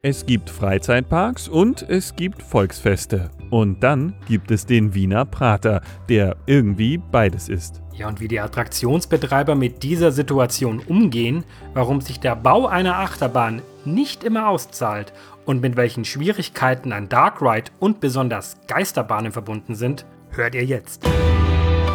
[0.00, 3.30] Es gibt Freizeitparks und es gibt Volksfeste.
[3.50, 7.82] Und dann gibt es den Wiener Prater, der irgendwie beides ist.
[7.94, 11.42] Ja, und wie die Attraktionsbetreiber mit dieser Situation umgehen,
[11.74, 15.12] warum sich der Bau einer Achterbahn nicht immer auszahlt
[15.44, 21.02] und mit welchen Schwierigkeiten ein Dark Ride und besonders Geisterbahnen verbunden sind, hört ihr jetzt.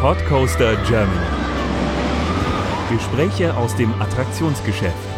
[0.02, 1.26] Podcoaster Germany.
[2.90, 5.13] Gespräche aus dem Attraktionsgeschäft.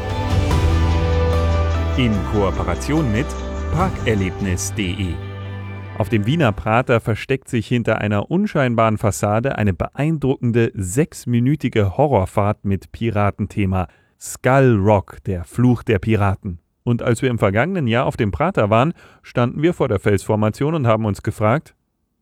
[1.98, 3.24] In Kooperation mit
[3.72, 5.14] parkerlebnis.de.
[5.96, 12.93] Auf dem Wiener Prater versteckt sich hinter einer unscheinbaren Fassade eine beeindruckende sechsminütige Horrorfahrt mit
[12.93, 13.88] Piratenthema.
[14.21, 16.58] Skull Rock, der Fluch der Piraten.
[16.85, 20.74] Und als wir im vergangenen Jahr auf dem Prater waren, standen wir vor der Felsformation
[20.74, 21.74] und haben uns gefragt,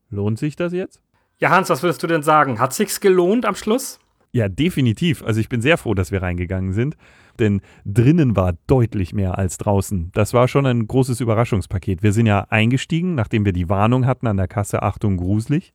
[0.09, 1.01] lohnt sich das jetzt?
[1.39, 2.61] Ja, Hans, was würdest du denn sagen?
[2.61, 3.99] Hat sich's gelohnt am Schluss?
[4.35, 5.23] Ja, definitiv.
[5.23, 6.97] Also ich bin sehr froh, dass wir reingegangen sind,
[7.39, 10.11] denn drinnen war deutlich mehr als draußen.
[10.13, 12.03] Das war schon ein großes Überraschungspaket.
[12.03, 15.73] Wir sind ja eingestiegen, nachdem wir die Warnung hatten an der Kasse, Achtung, gruselig.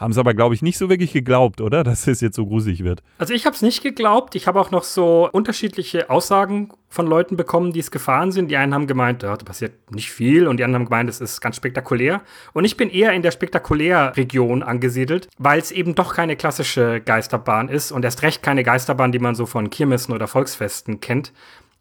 [0.00, 1.84] Haben es aber, glaube ich, nicht so wirklich geglaubt, oder?
[1.90, 3.02] Dass es jetzt so gruselig wird.
[3.18, 4.34] Also ich habe es nicht geglaubt.
[4.34, 8.50] Ich habe auch noch so unterschiedliche Aussagen von Leuten bekommen, die es gefahren sind.
[8.50, 11.40] Die einen haben gemeint, da passiert nicht viel und die anderen haben gemeint, es ist
[11.40, 12.22] ganz spektakulär.
[12.52, 17.68] Und ich bin eher in der Spektakulärregion angesiedelt, weil es eben doch keine klassische Geisterbahn
[17.68, 21.32] ist und erst recht keine Geisterbahn, die man so von Kirmessen oder Volksfesten kennt.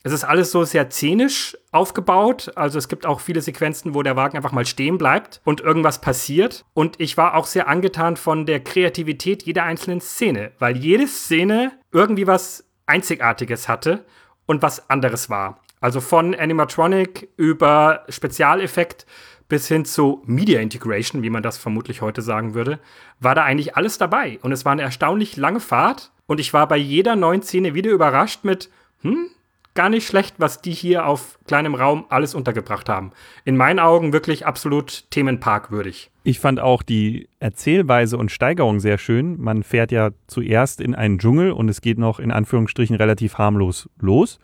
[0.03, 2.51] Es ist alles so sehr szenisch aufgebaut.
[2.55, 5.99] Also es gibt auch viele Sequenzen, wo der Wagen einfach mal stehen bleibt und irgendwas
[5.99, 6.65] passiert.
[6.73, 11.73] Und ich war auch sehr angetan von der Kreativität jeder einzelnen Szene, weil jede Szene
[11.91, 14.05] irgendwie was Einzigartiges hatte
[14.45, 15.59] und was anderes war.
[15.81, 19.05] Also von Animatronic über Spezialeffekt
[19.49, 22.79] bis hin zu Media Integration, wie man das vermutlich heute sagen würde,
[23.19, 24.39] war da eigentlich alles dabei.
[24.43, 26.11] Und es war eine erstaunlich lange Fahrt.
[26.27, 28.69] Und ich war bei jeder neuen Szene wieder überrascht mit,
[29.01, 29.29] hm,
[29.73, 33.11] gar nicht schlecht, was die hier auf kleinem Raum alles untergebracht haben.
[33.45, 36.11] In meinen Augen wirklich absolut Themenparkwürdig.
[36.23, 39.39] Ich fand auch die Erzählweise und Steigerung sehr schön.
[39.39, 43.89] Man fährt ja zuerst in einen Dschungel und es geht noch in Anführungsstrichen relativ harmlos
[43.99, 44.39] los.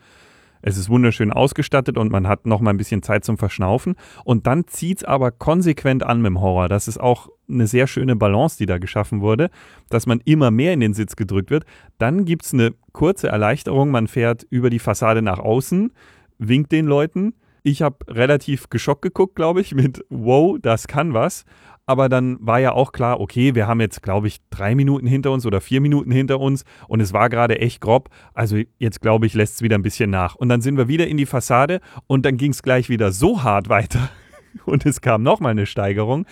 [0.66, 3.94] Es ist wunderschön ausgestattet und man hat noch mal ein bisschen Zeit zum Verschnaufen.
[4.24, 6.68] Und dann zieht es aber konsequent an mit dem Horror.
[6.68, 9.50] Das ist auch eine sehr schöne Balance, die da geschaffen wurde,
[9.90, 11.66] dass man immer mehr in den Sitz gedrückt wird.
[11.98, 13.92] Dann gibt es eine kurze Erleichterung.
[13.92, 15.92] Man fährt über die Fassade nach außen,
[16.38, 17.34] winkt den Leuten.
[17.62, 21.44] Ich habe relativ geschockt geguckt, glaube ich, mit Wow, das kann was.
[21.86, 25.30] Aber dann war ja auch klar, okay, wir haben jetzt, glaube ich, drei Minuten hinter
[25.30, 28.10] uns oder vier Minuten hinter uns und es war gerade echt grob.
[28.34, 30.34] Also jetzt, glaube ich, lässt es wieder ein bisschen nach.
[30.34, 33.44] Und dann sind wir wieder in die Fassade und dann ging es gleich wieder so
[33.44, 34.10] hart weiter
[34.64, 36.26] und es kam nochmal eine Steigerung.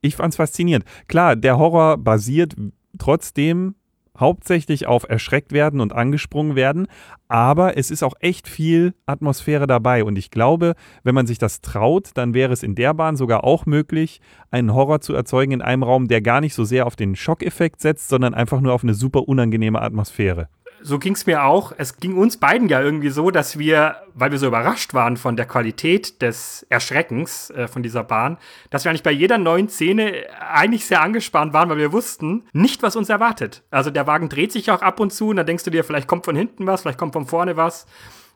[0.00, 0.86] Ich fand es faszinierend.
[1.06, 2.56] Klar, der Horror basiert
[2.98, 3.74] trotzdem
[4.18, 6.86] hauptsächlich auf erschreckt werden und angesprungen werden,
[7.28, 10.04] aber es ist auch echt viel Atmosphäre dabei.
[10.04, 13.44] Und ich glaube, wenn man sich das traut, dann wäre es in der Bahn sogar
[13.44, 14.20] auch möglich,
[14.50, 17.80] einen Horror zu erzeugen in einem Raum, der gar nicht so sehr auf den Schockeffekt
[17.80, 20.48] setzt, sondern einfach nur auf eine super unangenehme Atmosphäre
[20.86, 21.72] so ging es mir auch.
[21.78, 25.34] Es ging uns beiden ja irgendwie so, dass wir, weil wir so überrascht waren von
[25.34, 28.36] der Qualität des Erschreckens äh, von dieser Bahn,
[28.68, 32.82] dass wir eigentlich bei jeder neuen Szene eigentlich sehr angespannt waren, weil wir wussten nicht,
[32.82, 33.62] was uns erwartet.
[33.70, 36.06] Also der Wagen dreht sich auch ab und zu und dann denkst du dir, vielleicht
[36.06, 37.86] kommt von hinten was, vielleicht kommt von vorne was.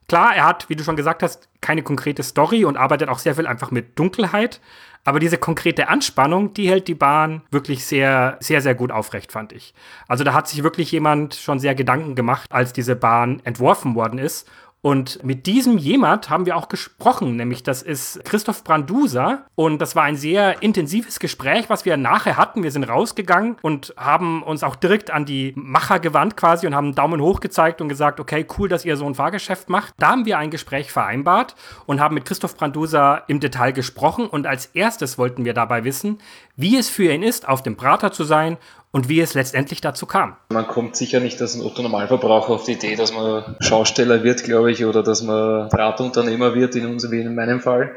[0.08, 3.34] Klar, er hat, wie du schon gesagt hast, keine konkrete Story und arbeitet auch sehr
[3.34, 4.60] viel einfach mit Dunkelheit.
[5.04, 9.52] Aber diese konkrete Anspannung, die hält die Bahn wirklich sehr, sehr, sehr gut aufrecht, fand
[9.52, 9.74] ich.
[10.06, 14.18] Also da hat sich wirklich jemand schon sehr Gedanken gemacht, als diese Bahn entworfen worden
[14.18, 19.44] ist und mit diesem jemand haben wir auch gesprochen, nämlich das ist Christoph Branduser.
[19.56, 22.62] Und das war ein sehr intensives Gespräch, was wir nachher hatten.
[22.62, 26.86] Wir sind rausgegangen und haben uns auch direkt an die Macher gewandt quasi und haben
[26.86, 29.94] einen Daumen hoch gezeigt und gesagt, okay, cool, dass ihr so ein Fahrgeschäft macht.
[29.98, 31.56] Da haben wir ein Gespräch vereinbart
[31.86, 34.28] und haben mit Christoph Branduser im Detail gesprochen.
[34.28, 36.18] Und als erstes wollten wir dabei wissen,
[36.54, 38.58] wie es für ihn ist, auf dem Prater zu sein
[38.90, 40.36] und wie es letztendlich dazu kam.
[40.50, 44.70] Man kommt sicher nicht als ein Otto-Normalverbraucher auf die Idee, dass man Schausteller wird, glaube
[44.70, 47.94] ich, oder dass man Drahtunternehmer wird, in unserem, wie in meinem Fall,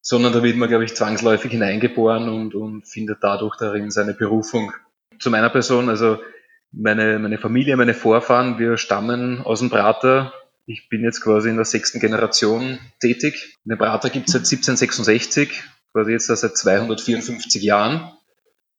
[0.00, 4.72] sondern da wird man, glaube ich, zwangsläufig hineingeboren und, und findet dadurch darin seine Berufung.
[5.18, 6.18] Zu meiner Person, also
[6.72, 10.32] meine, meine Familie, meine Vorfahren, wir stammen aus dem Prater.
[10.66, 13.56] Ich bin jetzt quasi in der sechsten Generation tätig.
[13.64, 15.62] Den Prater gibt es seit 1766,
[15.92, 18.12] quasi jetzt seit 254 Jahren.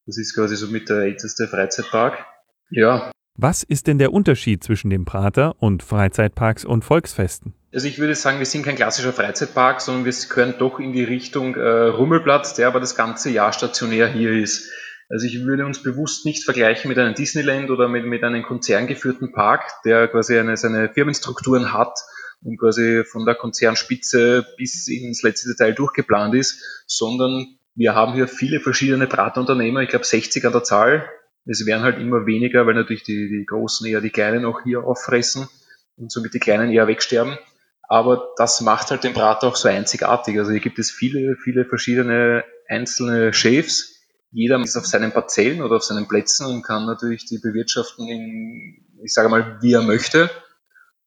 [0.09, 2.25] Das ist quasi so mit der älteste Freizeitpark.
[2.71, 3.11] Ja.
[3.35, 7.53] Was ist denn der Unterschied zwischen dem Prater und Freizeitparks und Volksfesten?
[7.71, 11.03] Also ich würde sagen, wir sind kein klassischer Freizeitpark, sondern wir gehören doch in die
[11.03, 14.71] Richtung äh, Rummelplatz, der aber das ganze Jahr stationär hier ist.
[15.09, 19.31] Also ich würde uns bewusst nicht vergleichen mit einem Disneyland oder mit, mit einem konzerngeführten
[19.31, 21.99] Park, der quasi eine, seine Firmenstrukturen hat
[22.41, 28.27] und quasi von der Konzernspitze bis ins letzte Detail durchgeplant ist, sondern wir haben hier
[28.27, 31.09] viele verschiedene Bratunternehmer, ich glaube 60 an der Zahl.
[31.45, 34.83] Es werden halt immer weniger, weil natürlich die, die Großen eher die Kleinen auch hier
[34.83, 35.47] auffressen
[35.95, 37.37] und somit die Kleinen eher wegsterben.
[37.83, 40.37] Aber das macht halt den Brat auch so einzigartig.
[40.37, 43.95] Also hier gibt es viele, viele verschiedene einzelne Chefs.
[44.29, 48.85] Jeder ist auf seinen Parzellen oder auf seinen Plätzen und kann natürlich die bewirtschaften, in,
[49.05, 50.29] ich sage mal, wie er möchte.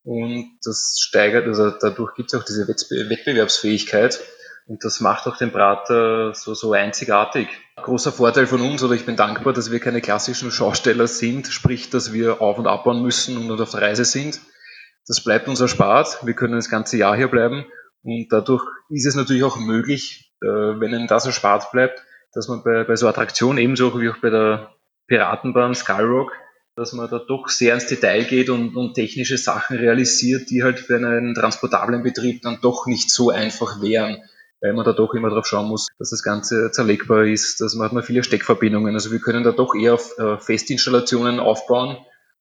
[0.05, 4.19] Und das steigert, also dadurch gibt es auch diese Wettbewerbsfähigkeit.
[4.67, 7.49] Und das macht auch den Prater so, so einzigartig.
[7.77, 11.91] Großer Vorteil von uns, oder ich bin dankbar, dass wir keine klassischen Schausteller sind, sprich,
[11.91, 14.41] dass wir auf- und abbauen müssen und auf der Reise sind.
[15.07, 16.25] Das bleibt uns erspart.
[16.25, 17.67] Wir können das ganze Jahr hier bleiben.
[18.05, 22.63] Und dadurch ist es natürlich auch möglich, äh, wenn Ihnen das erspart bleibt, dass man
[22.63, 24.75] bei, bei so Attraktionen ebenso wie auch bei der
[25.09, 26.33] Piratenbahn Skyrock,
[26.77, 30.79] dass man da doch sehr ins Detail geht und, und technische Sachen realisiert, die halt
[30.81, 34.23] für einen transportablen Betrieb dann doch nicht so einfach wären,
[34.63, 37.87] weil man da doch immer darauf schauen muss, dass das Ganze zerlegbar ist, dass man
[37.87, 38.95] hat man viele Steckverbindungen.
[38.95, 41.99] Also wir können da doch eher auf äh, Festinstallationen aufbauen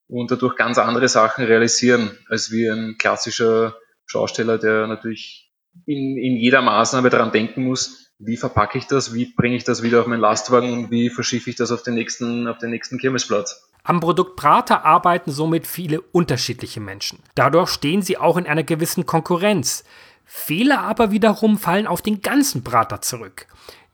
[0.08, 3.76] und dadurch ganz andere Sachen realisieren, als wie ein klassischer
[4.06, 5.52] Schausteller, der natürlich
[5.86, 9.82] in, in jeder Maßnahme daran denken muss, wie verpacke ich das, wie bringe ich das
[9.82, 13.00] wieder auf meinen Lastwagen und wie verschiffe ich das auf den nächsten, auf den nächsten
[13.00, 13.68] Kirmesplatz.
[13.84, 17.20] Am Produkt Prater arbeiten somit viele unterschiedliche Menschen.
[17.34, 19.84] Dadurch stehen sie auch in einer gewissen Konkurrenz.
[20.34, 23.48] Fehler aber wiederum fallen auf den ganzen Prater zurück.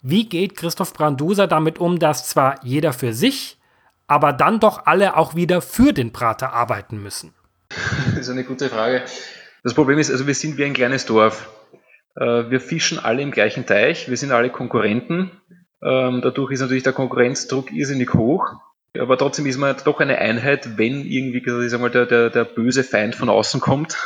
[0.03, 3.57] Wie geht Christoph Branduser damit um, dass zwar jeder für sich,
[4.05, 7.33] aber dann doch alle auch wieder für den Prater arbeiten müssen?
[7.69, 9.01] Das ist eine gute Frage.
[9.63, 11.49] Das Problem ist, also wir sind wie ein kleines Dorf.
[12.15, 15.31] Äh, wir fischen alle im gleichen Teich, wir sind alle Konkurrenten.
[15.83, 18.45] Ähm, dadurch ist natürlich der Konkurrenzdruck irrsinnig hoch.
[18.97, 22.45] Aber trotzdem ist man doch eine Einheit, wenn irgendwie ich sag mal, der, der, der
[22.45, 23.97] böse Feind von außen kommt,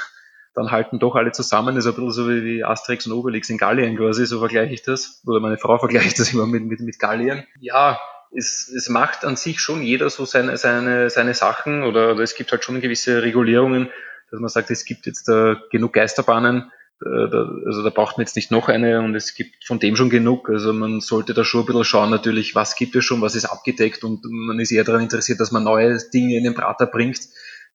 [0.54, 1.76] dann halten doch alle zusammen.
[1.76, 4.84] Das ist ein bisschen so wie Asterix und Obelix in Gallien quasi, so vergleiche ich
[4.84, 5.22] das.
[5.26, 7.46] Oder meine Frau vergleicht das immer mit, mit, mit Gallien.
[7.60, 8.00] Ja,
[8.36, 12.36] es, es macht an sich schon jeder so seine, seine, seine Sachen oder, oder es
[12.36, 13.90] gibt halt schon gewisse Regulierungen,
[14.30, 16.72] dass man sagt, es gibt jetzt äh, genug Geisterbahnen,
[17.04, 20.10] da, also da braucht man jetzt nicht noch eine und es gibt von dem schon
[20.10, 20.50] genug.
[20.50, 23.46] Also man sollte da schon ein bisschen schauen natürlich, was gibt es schon, was ist
[23.46, 27.20] abgedeckt und man ist eher daran interessiert, dass man neue Dinge in den Prater bringt,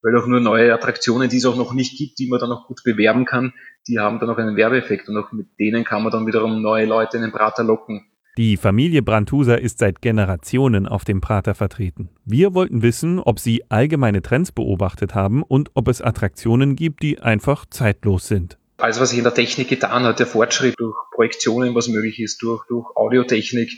[0.02, 2.66] weil auch nur neue Attraktionen, die es auch noch nicht gibt, die man dann auch
[2.66, 3.52] gut bewerben kann,
[3.88, 6.86] die haben dann auch einen Werbeeffekt und auch mit denen kann man dann wiederum neue
[6.86, 8.06] Leute in den Prater locken.
[8.38, 12.10] Die Familie Brandhuser ist seit Generationen auf dem Prater vertreten.
[12.26, 17.18] Wir wollten wissen, ob sie allgemeine Trends beobachtet haben und ob es Attraktionen gibt, die
[17.18, 21.74] einfach zeitlos sind alles, was sich in der Technik getan hat, der Fortschritt durch Projektionen,
[21.74, 23.70] was möglich ist, durch, durch Audiotechnik,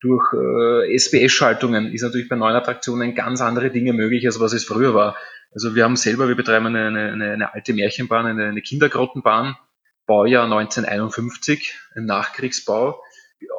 [0.00, 4.64] durch äh, SBS-Schaltungen, ist natürlich bei neuen Attraktionen ganz andere Dinge möglich, als was es
[4.64, 5.16] früher war.
[5.52, 9.56] Also wir haben selber, wir betreiben eine, eine, eine alte Märchenbahn, eine, eine Kindergrottenbahn,
[10.06, 13.02] Baujahr 1951, ein Nachkriegsbau,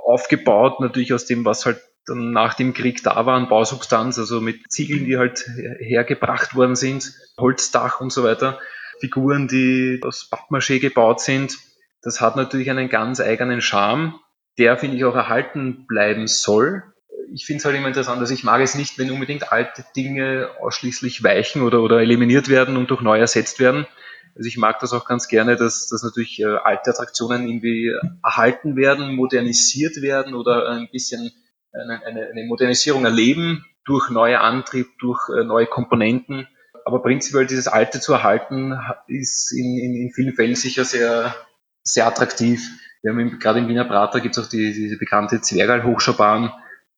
[0.06, 4.42] aufgebaut natürlich aus dem, was halt dann nach dem Krieg da war an Bausubstanz, also
[4.42, 5.46] mit Ziegeln, die halt
[5.80, 8.60] hergebracht worden sind, Holzdach und so weiter.
[9.00, 11.58] Figuren, die aus Pappmaché gebaut sind.
[12.02, 14.20] Das hat natürlich einen ganz eigenen Charme,
[14.58, 16.84] der, finde ich, auch erhalten bleiben soll.
[17.33, 20.50] Ich finde es halt immer interessant, dass ich mag es nicht, wenn unbedingt alte Dinge
[20.60, 23.88] ausschließlich weichen oder, oder eliminiert werden und durch neu ersetzt werden.
[24.36, 27.94] Also ich mag das auch ganz gerne, dass, dass natürlich äh, alte Attraktionen irgendwie
[28.24, 31.31] erhalten werden, modernisiert werden oder ein bisschen
[31.73, 36.47] eine, eine, eine Modernisierung erleben durch neue Antrieb, durch äh, neue Komponenten
[36.85, 41.35] aber prinzipiell dieses Alte zu erhalten, ist in, in, in vielen Fällen sicher sehr,
[41.83, 42.61] sehr attraktiv.
[43.02, 46.52] Wir haben gerade im Wiener Prater gibt es auch die, diese bekannte Zwergal-Hochschaubahn,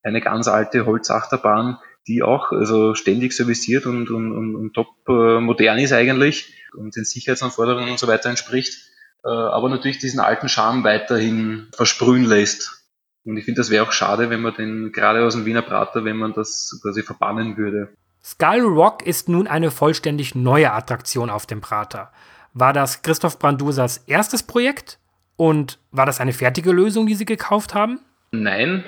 [0.04, 5.40] eine ganz alte Holzachterbahn, die auch also ständig serviciert und, und, und, und top äh,
[5.40, 8.90] modern ist eigentlich und den Sicherheitsanforderungen und so weiter entspricht,
[9.24, 12.84] äh, aber natürlich diesen alten Charme weiterhin versprühen lässt.
[13.26, 16.04] Und ich finde, das wäre auch schade, wenn man den gerade aus dem Wiener Prater,
[16.04, 17.94] wenn man das quasi verbannen würde.
[18.22, 22.12] Skull Rock ist nun eine vollständig neue Attraktion auf dem Prater.
[22.54, 25.00] War das Christoph Brandusers erstes Projekt?
[25.36, 28.00] Und war das eine fertige Lösung, die Sie gekauft haben?
[28.32, 28.84] Nein.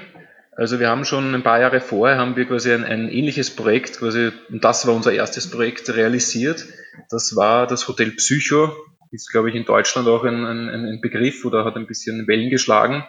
[0.56, 4.00] Also wir haben schon ein paar Jahre vorher haben wir quasi ein, ein ähnliches Projekt,
[4.00, 6.66] quasi, und das war unser erstes Projekt realisiert.
[7.10, 8.74] Das war das Hotel Psycho.
[9.12, 12.50] Ist, glaube ich, in Deutschland auch ein, ein, ein Begriff oder hat ein bisschen Wellen
[12.50, 13.06] geschlagen.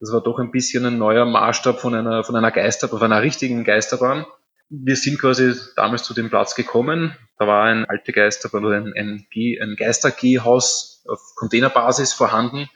[0.00, 3.22] Das war doch ein bisschen ein neuer Maßstab von einer, von einer Geisterbahn, von einer
[3.22, 4.26] richtigen Geisterbahn
[4.70, 7.16] wir sind quasi damals zu dem Platz gekommen.
[7.38, 12.68] Da war ein alte Geister, oder ein, ein, ein Geistergehhaus auf Containerbasis vorhanden.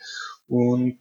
[0.47, 0.99] Und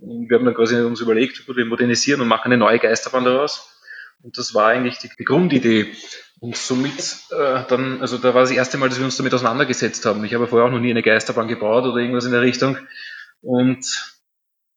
[0.00, 3.76] wir haben dann quasi uns überlegt, wir modernisieren und machen eine neue Geisterbahn daraus.
[4.22, 5.94] Und das war eigentlich die, die Grundidee.
[6.40, 10.04] Und somit äh, dann, also da war das erste Mal, dass wir uns damit auseinandergesetzt
[10.06, 10.24] haben.
[10.24, 12.78] Ich habe vorher auch noch nie eine Geisterbahn gebaut oder irgendwas in der Richtung.
[13.42, 13.86] Und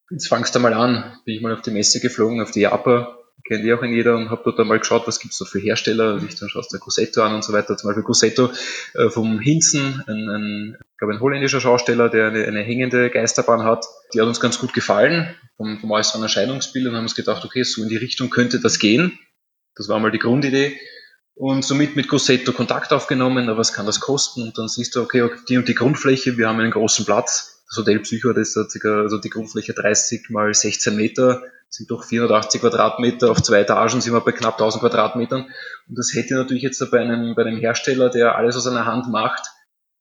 [0.10, 1.18] jetzt fangst du mal an.
[1.25, 4.16] Bin ich mal auf die Messe geflogen, auf die Japa, kennt ihr auch in jeder
[4.16, 6.14] und habe dort einmal geschaut, was gibt's da für Hersteller.
[6.14, 7.76] Also ich dann schaust du Cosetto an und so weiter.
[7.78, 8.52] Zum Beispiel Cosetto
[8.94, 13.64] äh, vom Hinzen, ein, ein, ich glaube ein holländischer Schausteller, der eine, eine hängende Geisterbahn
[13.64, 13.86] hat.
[14.14, 17.64] Die hat uns ganz gut gefallen vom, vom äußeren Erscheinungsbild und haben uns gedacht, okay,
[17.64, 19.20] so in die Richtung könnte das gehen.
[19.76, 20.78] Das war mal die Grundidee.
[21.36, 24.44] Und somit mit Cosetto Kontakt aufgenommen, aber was kann das kosten?
[24.44, 27.64] Und dann siehst du, okay, die und die Grundfläche, wir haben einen großen Platz.
[27.68, 31.42] Das Hotel Psycho, das hat circa, also die Grundfläche 30 mal 16 Meter,
[31.74, 35.42] sind doch 480 Quadratmeter, auf zwei Etagen sind wir bei knapp 1000 Quadratmetern.
[35.89, 39.10] Und das hätte natürlich jetzt bei einem, bei einem Hersteller, der alles aus einer Hand
[39.10, 39.48] macht,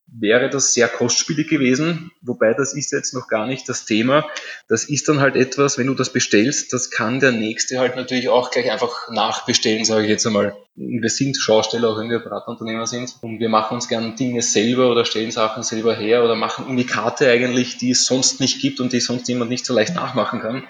[0.06, 4.26] wäre das sehr kostspielig gewesen, wobei das ist jetzt noch gar nicht das Thema.
[4.68, 8.28] Das ist dann halt etwas, wenn du das bestellst, das kann der Nächste halt natürlich
[8.28, 10.54] auch gleich einfach nachbestellen, sage ich jetzt einmal.
[10.74, 14.90] Wir sind Schausteller, auch wenn wir Beraterunternehmer sind und wir machen uns gern Dinge selber
[14.90, 18.92] oder stellen Sachen selber her oder machen Unikate eigentlich, die es sonst nicht gibt und
[18.92, 20.64] die sonst jemand nicht so leicht nachmachen kann.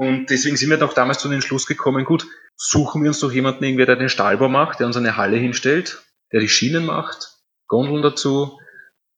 [0.00, 2.26] Und deswegen sind wir doch damals zu dem Schluss gekommen, gut,
[2.56, 6.02] suchen wir uns doch jemanden irgendwie, der den Stahlbau macht, der uns eine Halle hinstellt,
[6.32, 8.58] der die Schienen macht, Gondeln dazu.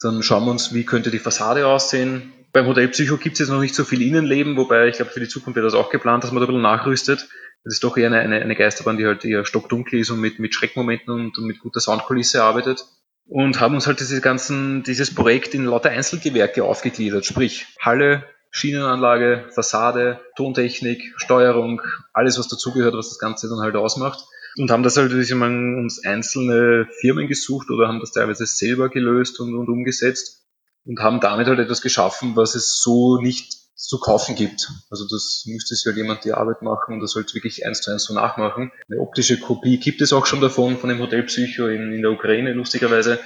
[0.00, 2.32] Dann schauen wir uns, wie könnte die Fassade aussehen.
[2.52, 5.20] Beim Hotel Psycho gibt es jetzt noch nicht so viel Innenleben, wobei ich glaube, für
[5.20, 7.28] die Zukunft wird das auch geplant, dass man da ein bisschen nachrüstet.
[7.62, 10.40] Das ist doch eher eine, eine, eine Geisterbahn, die halt eher stockdunkel ist und mit,
[10.40, 12.86] mit Schreckmomenten und, und mit guter Soundkulisse arbeitet.
[13.28, 19.46] Und haben uns halt diese ganzen, dieses Projekt in lauter Einzelgewerke aufgegliedert, sprich Halle, Schienenanlage,
[19.52, 21.82] Fassade, Tontechnik, Steuerung,
[22.12, 24.24] alles was dazugehört, was das Ganze dann halt ausmacht
[24.56, 28.88] und haben das halt ich meine, uns einzelne Firmen gesucht oder haben das teilweise selber
[28.88, 30.42] gelöst und, und umgesetzt
[30.84, 34.70] und haben damit halt etwas geschaffen, was es so nicht zu kaufen gibt.
[34.90, 37.90] Also das müsste sich halt jemand die Arbeit machen und das sollte wirklich eins zu
[37.90, 38.70] eins so nachmachen.
[38.88, 42.12] Eine optische Kopie gibt es auch schon davon, von dem Hotel Psycho in, in der
[42.12, 43.18] Ukraine, lustigerweise.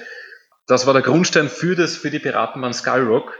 [0.66, 3.35] Das war der Grundstein für das, für die Piratenbahn Skyrock,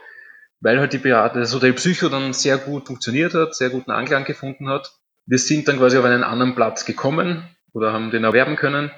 [0.61, 4.25] weil halt die Piraten, das Hotel Psycho dann sehr gut funktioniert hat, sehr guten Anklang
[4.25, 4.93] gefunden hat.
[5.27, 7.43] Wir sind dann quasi auf einen anderen Platz gekommen,
[7.77, 8.91] oder haben den erwerben können.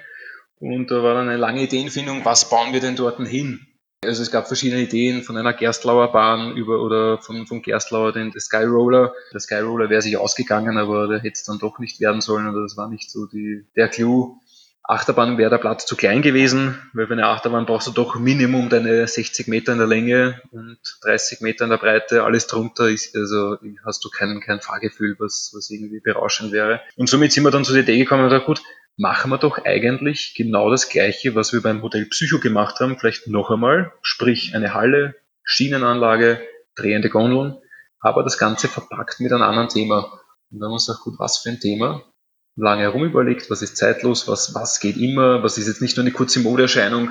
[0.61, 3.67] Und da war dann eine lange Ideenfindung, was bauen wir denn dort hin?
[4.05, 8.33] Also es gab verschiedene Ideen von einer Gerstlauer Bahn über oder von, von Gerstlauer den
[8.39, 9.13] Sky Roller.
[9.33, 12.49] Der Sky Roller wäre sich ausgegangen, aber der hätte es dann doch nicht werden sollen
[12.49, 14.41] oder das war nicht so die, der Clou.
[14.83, 18.71] Achterbahn wäre der Platz zu klein gewesen, weil für eine Achterbahn brauchst du doch Minimum
[18.71, 22.25] deine 60 Meter in der Länge und 30 Meter in der Breite.
[22.25, 26.81] Alles drunter ist, also hast du kein, kein Fahrgefühl, was, was irgendwie berauschend wäre.
[26.97, 28.63] Und somit sind wir dann zu der Idee gekommen und gesagt, gut,
[28.97, 33.29] machen wir doch eigentlich genau das Gleiche, was wir beim Hotel Psycho gemacht haben, vielleicht
[33.29, 36.41] noch einmal, sprich eine Halle, Schienenanlage,
[36.77, 37.59] drehende Gondeln,
[38.01, 40.21] aber das Ganze verpackt mit einem anderen Thema.
[40.51, 42.03] Und dann haben wir uns gedacht, gut, was für ein Thema?
[42.59, 46.05] Lange herum überlegt, was ist zeitlos, was, was geht immer, was ist jetzt nicht nur
[46.05, 47.11] eine kurze Modeerscheinung.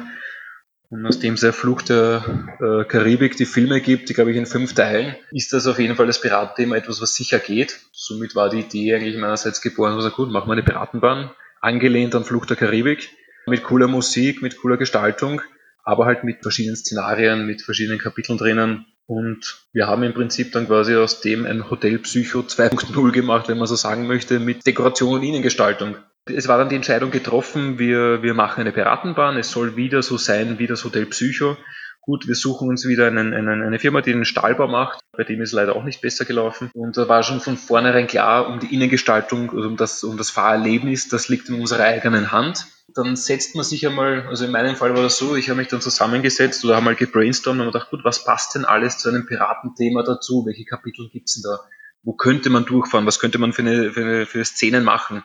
[0.90, 4.46] Und nachdem es ja Flucht der äh, Karibik die Filme gibt, die glaube ich in
[4.46, 7.80] fünf Teilen, ist das auf jeden Fall das Piratenthema etwas, was sicher geht.
[7.92, 12.24] Somit war die Idee eigentlich meinerseits geboren, was gut, machen wir eine Piratenbahn, angelehnt an
[12.24, 13.10] Flucht der Karibik,
[13.48, 15.42] mit cooler Musik, mit cooler Gestaltung,
[15.84, 20.68] aber halt mit verschiedenen Szenarien, mit verschiedenen Kapiteln drinnen, und wir haben im Prinzip dann
[20.68, 25.16] quasi aus dem ein Hotel Psycho 2.0 gemacht, wenn man so sagen möchte, mit Dekoration
[25.16, 25.96] und Innengestaltung.
[26.26, 30.18] Es war dann die Entscheidung getroffen, wir, wir machen eine Piratenbahn, es soll wieder so
[30.18, 31.56] sein wie das Hotel Psycho.
[32.02, 35.00] Gut, wir suchen uns wieder einen, einen, eine Firma, die den Stahlbau macht.
[35.12, 36.70] Bei dem ist leider auch nicht besser gelaufen.
[36.74, 40.30] Und da war schon von vornherein klar, um die Innengestaltung, also um das, um das
[40.30, 42.68] Fahrerlebnis, das liegt in unserer eigenen Hand
[42.98, 45.68] dann setzt man sich einmal, also in meinem Fall war das so, ich habe mich
[45.68, 49.26] dann zusammengesetzt oder habe mal gebrainstormt und gedacht, gut, was passt denn alles zu einem
[49.26, 50.46] Piratenthema dazu?
[50.46, 51.60] Welche Kapitel gibt's denn da?
[52.04, 53.06] Wo könnte man durchfahren?
[53.06, 55.24] Was könnte man für, eine, für, eine, für Szenen machen?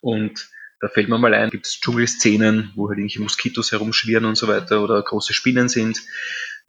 [0.00, 0.48] Und
[0.80, 4.48] da fällt mir mal ein, gibt es Dschungelszenen, wo halt irgendwelche Moskitos herumschwirren und so
[4.48, 6.00] weiter oder große Spinnen sind.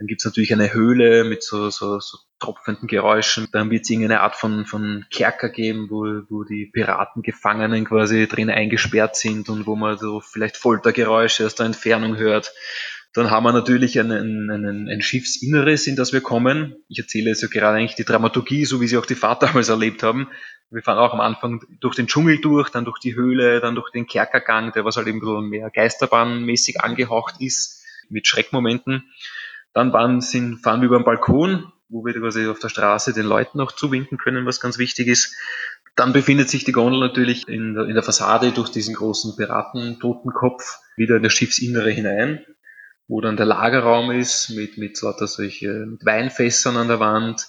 [0.03, 3.47] Dann gibt's natürlich eine Höhle mit so, so, so tropfenden Geräuschen.
[3.53, 8.49] Dann wird es irgendeine Art von, von Kerker geben, wo, wo die Piratengefangenen quasi drin
[8.49, 12.51] eingesperrt sind und wo man so vielleicht Foltergeräusche aus der Entfernung hört.
[13.13, 16.75] Dann haben wir natürlich einen, einen, ein Schiffsinneres, in das wir kommen.
[16.89, 19.69] Ich erzähle jetzt ja gerade eigentlich die Dramaturgie, so wie sie auch die Vater damals
[19.69, 20.27] erlebt haben.
[20.69, 23.89] Wir fahren auch am Anfang durch den Dschungel durch, dann durch die Höhle, dann durch
[23.91, 27.79] den Kerkergang, der was halt eben so mehr Geisterbahnmäßig angehaucht ist,
[28.09, 29.09] mit Schreckmomenten.
[29.73, 33.25] Dann waren, sind, fahren wir über den Balkon, wo wir quasi auf der Straße den
[33.25, 35.35] Leuten noch zuwinken können, was ganz wichtig ist.
[35.95, 40.79] Dann befindet sich die Gondel natürlich in der, in der Fassade durch diesen großen Piraten-Totenkopf
[40.95, 42.43] wieder in das Schiffsinnere hinein,
[43.07, 47.47] wo dann der Lagerraum ist mit, mit lauter solche mit Weinfässern an der Wand.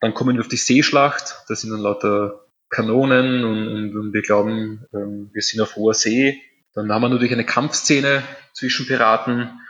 [0.00, 4.22] Dann kommen wir auf die Seeschlacht, da sind dann lauter Kanonen und, und, und wir
[4.22, 6.42] glauben, ähm, wir sind auf hoher See.
[6.74, 9.60] Dann haben wir natürlich eine Kampfszene zwischen Piraten.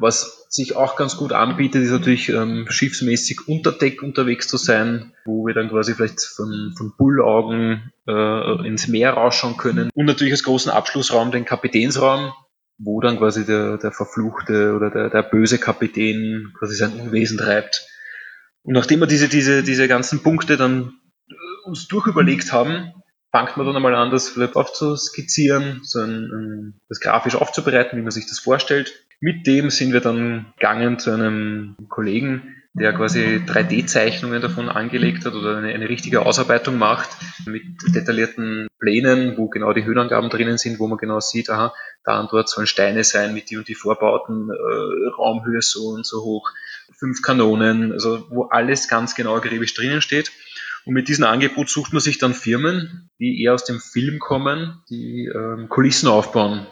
[0.00, 5.12] Was sich auch ganz gut anbietet, ist natürlich ähm, schiffsmäßig unter Deck unterwegs zu sein,
[5.24, 9.90] wo wir dann quasi vielleicht von, von Bullaugen äh, ins Meer rausschauen können.
[9.94, 12.32] Und natürlich als großen Abschlussraum den Kapitänsraum,
[12.78, 17.86] wo dann quasi der, der verfluchte oder der, der böse Kapitän quasi sein Unwesen treibt.
[18.62, 20.92] Und nachdem wir diese, diese, diese ganzen Punkte dann
[21.28, 21.34] äh,
[21.66, 22.92] uns durchüberlegt haben,
[23.30, 28.10] fangt man dann einmal an, das vielleicht aufzuskizzieren, so ein, das grafisch aufzubereiten, wie man
[28.10, 29.04] sich das vorstellt.
[29.20, 35.34] Mit dem sind wir dann gegangen zu einem Kollegen, der quasi 3D-Zeichnungen davon angelegt hat
[35.34, 37.08] oder eine, eine, richtige Ausarbeitung macht
[37.46, 42.20] mit detaillierten Plänen, wo genau die Höhenangaben drinnen sind, wo man genau sieht, aha, da
[42.20, 46.22] und dort sollen Steine sein mit die und die Vorbauten, äh, Raumhöhe so und so
[46.22, 46.52] hoch,
[46.96, 50.30] fünf Kanonen, also wo alles ganz genau akribisch drinnen steht.
[50.84, 54.80] Und mit diesem Angebot sucht man sich dann Firmen, die eher aus dem Film kommen,
[54.88, 56.66] die ähm, Kulissen aufbauen.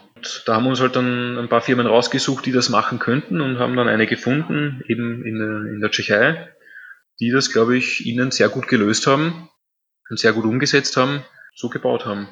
[0.45, 3.59] Da haben wir uns halt dann ein paar Firmen rausgesucht, die das machen könnten und
[3.59, 6.49] haben dann eine gefunden, eben in der, in der Tschechei,
[7.19, 9.49] die das, glaube ich, ihnen sehr gut gelöst haben
[10.09, 11.23] und sehr gut umgesetzt haben,
[11.55, 12.27] so gebaut haben.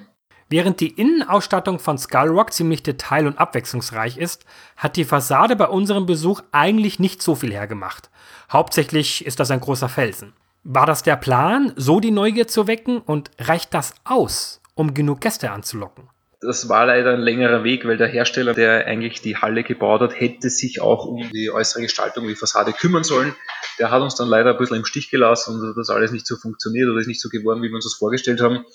[0.47, 4.45] Während die Innenausstattung von Skullrock ziemlich detail- und abwechslungsreich ist,
[4.77, 8.11] hat die Fassade bei unserem Besuch eigentlich nicht so viel hergemacht.
[8.51, 10.33] Hauptsächlich ist das ein großer Felsen.
[10.63, 15.21] War das der Plan, so die Neugier zu wecken und reicht das aus, um genug
[15.21, 16.09] Gäste anzulocken?
[16.45, 20.19] Das war leider ein längerer Weg, weil der Hersteller, der eigentlich die Halle gebaut hat,
[20.19, 23.35] hätte sich auch um die äußere Gestaltung, die Fassade kümmern sollen.
[23.79, 26.35] Der hat uns dann leider ein bisschen im Stich gelassen und das alles nicht so
[26.35, 28.65] funktioniert oder ist nicht so geworden, wie wir uns das vorgestellt haben.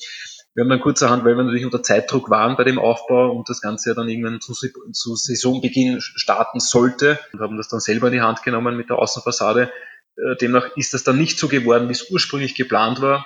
[0.55, 3.61] Wir haben dann kurzerhand, weil wir natürlich unter Zeitdruck waren bei dem Aufbau und das
[3.61, 8.15] Ganze ja dann irgendwann zu, zu Saisonbeginn starten sollte und haben das dann selber in
[8.15, 9.71] die Hand genommen mit der Außenfassade.
[10.17, 13.25] Äh, demnach ist das dann nicht so geworden, wie es ursprünglich geplant war.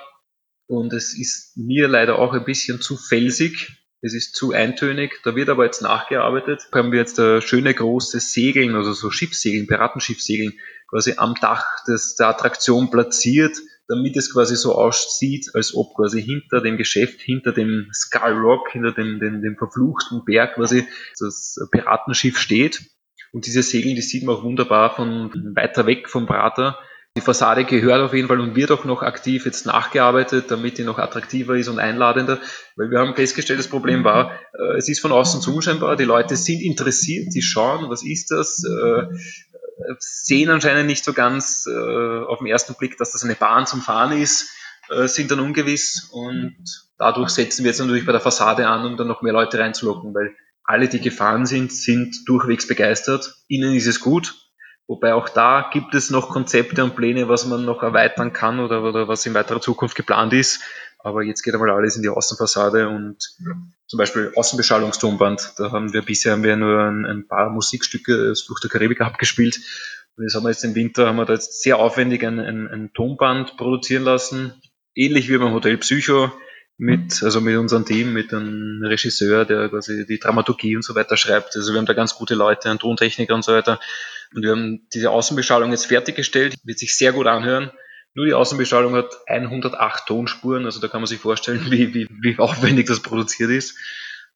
[0.67, 3.84] Und es ist mir leider auch ein bisschen zu felsig.
[4.05, 5.19] Es ist zu eintönig.
[5.23, 6.67] Da wird aber jetzt nachgearbeitet.
[6.71, 10.53] Da haben wir jetzt schöne große Segeln, also so Schiffssegeln, Piratenschiffsegeln,
[10.87, 13.57] quasi am Dach des, der Attraktion platziert
[13.87, 18.71] damit es quasi so aussieht, als ob quasi hinter dem Geschäft, hinter dem Skull Rock,
[18.71, 20.87] hinter dem, dem, dem verfluchten Berg quasi
[21.19, 22.89] das Piratenschiff steht.
[23.31, 26.79] Und diese Segel, die sieht man auch wunderbar von weiter weg vom Prater.
[27.17, 30.83] Die Fassade gehört auf jeden Fall und wird auch noch aktiv jetzt nachgearbeitet, damit die
[30.83, 32.41] noch attraktiver ist und einladender.
[32.75, 36.03] Weil wir haben festgestellt, das Problem war, äh, es ist von außen zu unscheinbar, die
[36.03, 39.03] Leute sind interessiert, die schauen, was ist das, äh,
[39.99, 43.81] sehen anscheinend nicht so ganz äh, auf den ersten Blick, dass das eine Bahn zum
[43.81, 44.49] Fahren ist,
[44.89, 46.57] äh, sind dann ungewiss und
[46.97, 50.13] dadurch setzen wir jetzt natürlich bei der Fassade an, um dann noch mehr Leute reinzulocken,
[50.13, 53.35] weil alle, die gefahren sind, sind durchwegs begeistert.
[53.47, 54.35] Ihnen ist es gut,
[54.87, 58.83] wobei auch da gibt es noch Konzepte und Pläne, was man noch erweitern kann oder,
[58.83, 60.61] oder was in weiterer Zukunft geplant ist.
[60.99, 63.35] Aber jetzt geht einmal alles in die Außenfassade und
[63.85, 65.53] zum Beispiel Außenbeschallungstonband.
[65.57, 69.01] Da haben wir bisher haben wir nur ein, ein paar Musikstücke aus Flucht der Karibik
[69.01, 69.59] abgespielt.
[70.17, 72.67] Und jetzt haben wir jetzt im Winter haben wir da jetzt sehr aufwendig ein, ein,
[72.67, 74.53] ein Tonband produzieren lassen.
[74.95, 76.31] Ähnlich wie beim Hotel Psycho
[76.77, 81.17] mit, also mit unserem Team, mit einem Regisseur, der quasi die Dramaturgie und so weiter
[81.17, 81.55] schreibt.
[81.55, 83.79] Also wir haben da ganz gute Leute, einen Tontechniker und so weiter.
[84.35, 87.71] Und wir haben diese Außenbeschallung jetzt fertiggestellt, wird sich sehr gut anhören.
[88.15, 92.37] Nur die Außenbestrahlung hat 108 Tonspuren, also da kann man sich vorstellen, wie, wie, wie
[92.37, 93.77] aufwendig das produziert ist.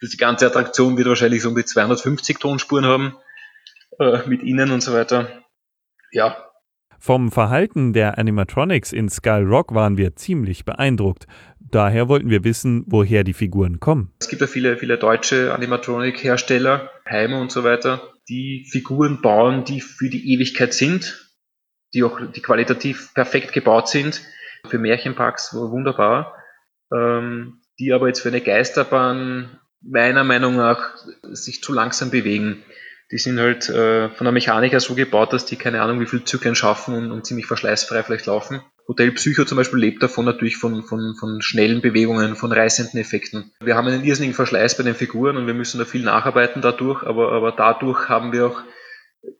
[0.01, 3.17] Das die ganze Attraktion wird wahrscheinlich so um die 250 Tonspuren haben,
[3.99, 5.43] äh, mit Innen und so weiter.
[6.11, 6.45] Ja.
[6.97, 11.27] Vom Verhalten der Animatronics in Skull Rock waren wir ziemlich beeindruckt.
[11.59, 14.13] Daher wollten wir wissen, woher die Figuren kommen.
[14.19, 19.81] Es gibt ja viele, viele deutsche Animatronik-Hersteller, Heime und so weiter, die Figuren bauen, die
[19.81, 21.29] für die Ewigkeit sind
[21.93, 24.21] die auch die qualitativ perfekt gebaut sind,
[24.67, 26.35] für Märchenparks wunderbar,
[26.93, 32.63] ähm, die aber jetzt für eine Geisterbahn meiner Meinung nach sich zu langsam bewegen.
[33.11, 36.05] Die sind halt äh, von der Mechanik her so gebaut, dass die keine Ahnung wie
[36.05, 38.61] viel Zyklen schaffen und, und ziemlich verschleißfrei vielleicht laufen.
[38.87, 43.51] Hotel Psycho zum Beispiel lebt davon natürlich von, von, von schnellen Bewegungen, von reißenden Effekten.
[43.61, 47.03] Wir haben einen irrsinnigen Verschleiß bei den Figuren und wir müssen da viel nacharbeiten dadurch,
[47.03, 48.61] aber, aber dadurch haben wir auch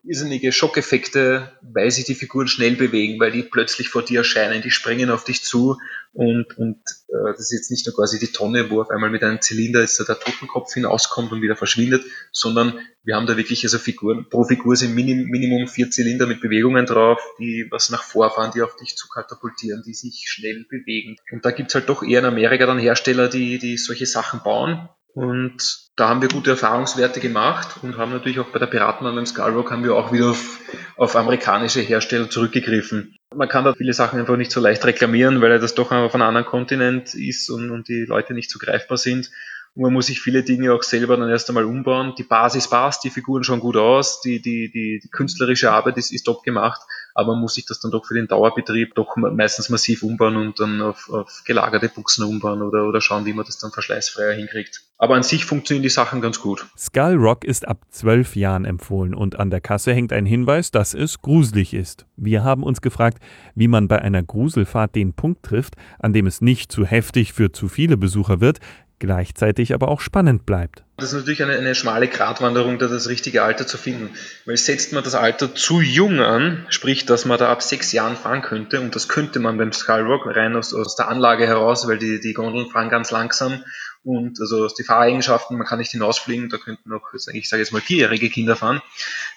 [0.04, 4.70] irrsinnige Schockeffekte, weil sich die Figuren schnell bewegen, weil die plötzlich vor dir erscheinen, die
[4.70, 5.78] springen auf dich zu
[6.12, 9.22] und, und äh, das ist jetzt nicht nur quasi die Tonne, wo auf einmal mit
[9.22, 13.78] einem Zylinder jetzt der Totenkopf hinauskommt und wieder verschwindet, sondern wir haben da wirklich also
[13.78, 18.50] Figuren, pro Figur sind Minim, Minimum vier Zylinder mit Bewegungen drauf, die was nach vorfahren,
[18.52, 21.16] die auf dich zu katapultieren, die sich schnell bewegen.
[21.30, 24.88] Und da gibt's halt doch eher in Amerika dann Hersteller, die, die solche Sachen bauen
[25.14, 29.26] und da haben wir gute Erfahrungswerte gemacht und haben natürlich auch bei der Piratenbahn beim
[29.26, 30.58] Skullrock haben wir auch wieder auf,
[30.96, 33.16] auf amerikanische Hersteller zurückgegriffen.
[33.34, 36.22] Man kann da viele Sachen einfach nicht so leicht reklamieren, weil das doch auf einem
[36.22, 39.30] anderen Kontinent ist und, und die Leute nicht so greifbar sind.
[39.74, 42.14] Und man muss sich viele Dinge auch selber dann erst einmal umbauen.
[42.16, 46.12] Die Basis passt, die Figuren schauen gut aus, die, die, die, die künstlerische Arbeit ist,
[46.12, 46.80] ist top gemacht,
[47.14, 50.60] aber man muss sich das dann doch für den Dauerbetrieb doch meistens massiv umbauen und
[50.60, 54.82] dann auf, auf gelagerte Buchsen umbauen oder, oder schauen, wie man das dann verschleißfreier hinkriegt.
[54.98, 56.66] Aber an sich funktionieren die Sachen ganz gut.
[56.76, 60.92] Skull Rock ist ab zwölf Jahren empfohlen und an der Kasse hängt ein Hinweis, dass
[60.92, 62.04] es gruselig ist.
[62.16, 63.18] Wir haben uns gefragt,
[63.54, 67.50] wie man bei einer Gruselfahrt den Punkt trifft, an dem es nicht zu heftig für
[67.50, 68.58] zu viele Besucher wird,
[69.00, 70.84] gleichzeitig aber auch spannend bleibt.
[70.98, 74.10] Das ist natürlich eine, eine schmale Gratwanderung, da das richtige Alter zu finden.
[74.46, 78.16] Weil setzt man das Alter zu jung an, sprich, dass man da ab sechs Jahren
[78.16, 81.98] fahren könnte, und das könnte man beim Skyrock rein aus, aus der Anlage heraus, weil
[81.98, 83.64] die, die Gondeln fahren ganz langsam
[84.02, 87.82] und also die Fahreigenschaften, man kann nicht hinausfliegen, da könnten noch, ich sage jetzt mal,
[87.82, 88.80] vierjährige Kinder fahren.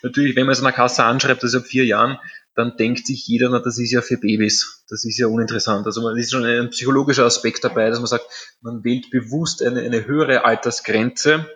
[0.01, 2.17] Natürlich, wenn man es in der Kasse anschreibt, das ist ab vier Jahren,
[2.55, 4.85] dann denkt sich jeder, na, das ist ja für Babys.
[4.87, 5.85] Das ist ja uninteressant.
[5.85, 8.25] Also man ist schon ein psychologischer Aspekt dabei, dass man sagt,
[8.61, 11.49] man wählt bewusst eine, eine höhere Altersgrenze,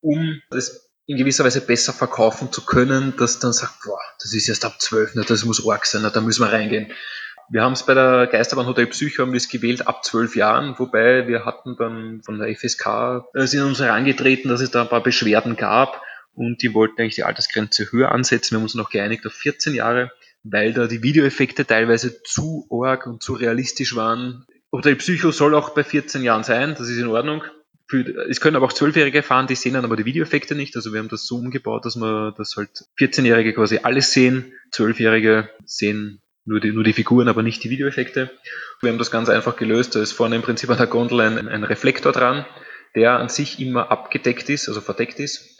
[0.00, 4.48] um das in gewisser Weise besser verkaufen zu können, dass dann sagt, boah, das ist
[4.48, 6.92] erst ab zwölf, das muss arg sein, da müssen wir reingehen.
[7.50, 11.28] Wir haben es bei der Geisterbahn Hotel Psycho haben das gewählt ab zwölf Jahren, wobei
[11.28, 15.02] wir hatten dann von der FSK äh, sind uns herangetreten, dass es da ein paar
[15.02, 16.02] Beschwerden gab
[16.32, 18.52] und die wollten eigentlich die Altersgrenze höher ansetzen.
[18.52, 20.10] Wir haben uns noch geeinigt auf 14 Jahre
[20.44, 24.46] weil da die Videoeffekte teilweise zu arg und zu realistisch waren.
[24.70, 27.42] Hotel Psycho soll auch bei 14 Jahren sein, das ist in Ordnung.
[27.86, 30.76] Für, es können aber auch Zwölfjährige fahren, die sehen dann aber die Videoeffekte nicht.
[30.76, 35.50] Also wir haben das so umgebaut, dass man das halt 14-Jährige quasi alles sehen, Zwölfjährige
[35.64, 38.30] sehen nur die, nur die Figuren, aber nicht die Videoeffekte.
[38.80, 39.94] Wir haben das ganz einfach gelöst.
[39.94, 42.44] Da ist vorne im Prinzip an der Gondel ein, ein Reflektor dran,
[42.94, 45.58] der an sich immer abgedeckt ist, also verdeckt ist.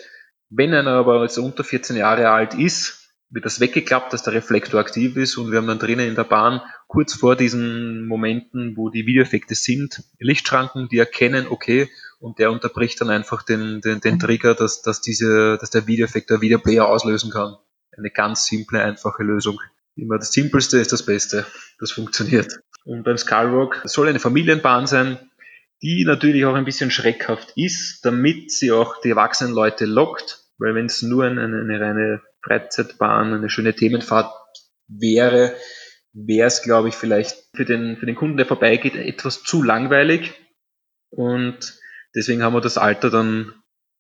[0.51, 4.79] Wenn einer aber jetzt unter 14 Jahre alt ist, wird das weggeklappt, dass der Reflektor
[4.79, 8.91] aktiv ist und wir haben dann drinnen in der Bahn kurz vor diesen Momenten, wo
[8.91, 14.21] die Videoeffekte sind, Lichtschranken, die erkennen, okay, und der unterbricht dann einfach den, den, den
[14.21, 17.57] Trigger, dass, dass, diese, dass der Videoeffekt der Videoplayer auslösen kann.
[17.97, 19.59] Eine ganz simple, einfache Lösung.
[19.97, 21.47] Immer das Simpelste ist das Beste.
[21.79, 22.59] Das funktioniert.
[22.85, 25.19] Und beim Skyrock soll eine Familienbahn sein,
[25.83, 30.75] die natürlich auch ein bisschen schreckhaft ist, damit sie auch die erwachsenen Leute lockt, weil
[30.75, 34.33] wenn es nur eine, eine reine Freizeitbahn, eine schöne Themenfahrt
[34.89, 35.55] wäre,
[36.13, 40.33] wäre es, glaube ich, vielleicht für den, für den Kunden, der vorbeigeht, etwas zu langweilig.
[41.11, 41.79] Und
[42.15, 43.55] deswegen haben wir das Alter dann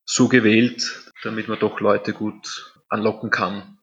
[0.04, 3.73] so gewählt, damit man doch Leute gut anlocken kann.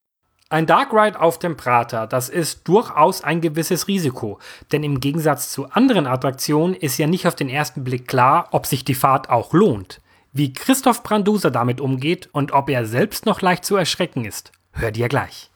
[0.52, 4.38] Ein Dark Ride auf dem Prater, das ist durchaus ein gewisses Risiko,
[4.74, 8.66] denn im Gegensatz zu anderen Attraktionen ist ja nicht auf den ersten Blick klar, ob
[8.66, 10.02] sich die Fahrt auch lohnt.
[10.34, 14.98] Wie Christoph Branduser damit umgeht und ob er selbst noch leicht zu erschrecken ist, hört
[14.98, 15.50] ihr gleich.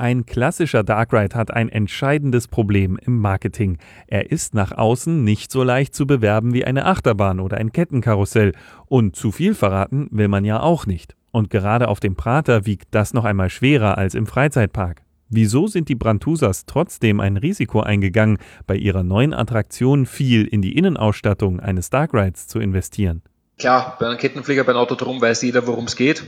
[0.00, 3.76] Ein klassischer Dark Ride hat ein entscheidendes Problem im Marketing.
[4.06, 8.52] Er ist nach außen nicht so leicht zu bewerben wie eine Achterbahn oder ein Kettenkarussell.
[8.86, 11.16] Und zu viel verraten will man ja auch nicht.
[11.32, 15.02] Und gerade auf dem Prater wiegt das noch einmal schwerer als im Freizeitpark.
[15.28, 20.78] Wieso sind die Brantusas trotzdem ein Risiko eingegangen, bei ihrer neuen Attraktion viel in die
[20.78, 23.20] Innenausstattung eines Dark Rides zu investieren?
[23.58, 26.24] Klar, bei einem Kettenflieger, bei einem Autodrom weiß jeder, worum es geht.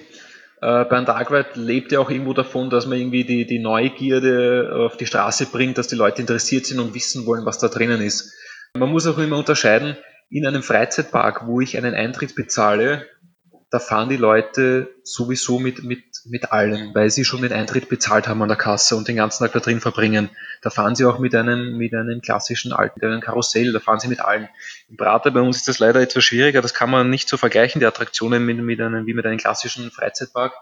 [0.63, 4.97] Äh, Dark Ride lebt ja auch irgendwo davon, dass man irgendwie die, die Neugierde auf
[4.97, 8.33] die Straße bringt, dass die Leute interessiert sind und wissen wollen, was da drinnen ist.
[8.79, 9.97] Man muss auch immer unterscheiden,
[10.31, 13.07] in einem Freizeitpark, wo ich einen Eintritt bezahle,
[13.73, 18.29] da fahren die Leute sowieso mit, mit, mit allem, weil sie schon den Eintritt bezahlt
[18.29, 20.29] haben an der Kasse und den ganzen Tag da drin verbringen.
[20.61, 23.99] Da fahren sie auch mit einem, mit einem klassischen alten, mit einem Karussell, da fahren
[23.99, 24.51] sie mit allen.
[24.91, 27.81] Im Prater bei uns ist das leider etwas schwieriger, das kann man nicht so vergleichen,
[27.81, 30.53] die Attraktionen mit, mit einem, wie mit einem klassischen Freizeitpark.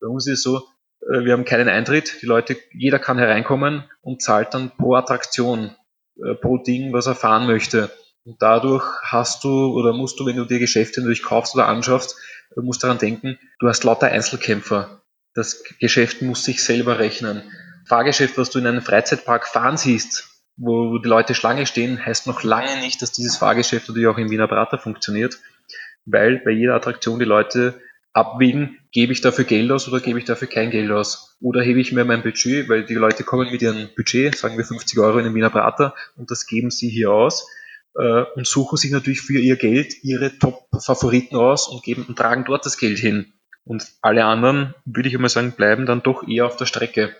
[0.00, 0.66] Bei uns ist es so,
[1.02, 5.76] äh, wir haben keinen Eintritt, die Leute, jeder kann hereinkommen und zahlt dann pro Attraktion,
[6.16, 7.90] äh, pro Ding, was er fahren möchte.
[8.24, 12.16] Und dadurch hast du oder musst du, wenn du dir Geschäfte natürlich kaufst oder anschaffst,
[12.54, 15.02] Du musst daran denken, du hast lauter Einzelkämpfer.
[15.34, 17.42] Das Geschäft muss sich selber rechnen.
[17.86, 22.44] Fahrgeschäft, was du in einem Freizeitpark fahren siehst, wo die Leute Schlange stehen, heißt noch
[22.44, 25.38] lange nicht, dass dieses Fahrgeschäft natürlich auch im Wiener Prater funktioniert,
[26.06, 27.80] weil bei jeder Attraktion die Leute
[28.12, 31.36] abwägen, gebe ich dafür Geld aus oder gebe ich dafür kein Geld aus?
[31.40, 34.64] Oder hebe ich mir mein Budget, weil die Leute kommen mit ihrem Budget, sagen wir
[34.64, 37.48] 50 Euro in den Wiener Prater und das geben sie hier aus
[37.94, 42.66] und suchen sich natürlich für ihr Geld ihre Top-Favoriten aus und geben und tragen dort
[42.66, 43.32] das Geld hin.
[43.64, 47.16] Und alle anderen, würde ich einmal sagen, bleiben dann doch eher auf der Strecke.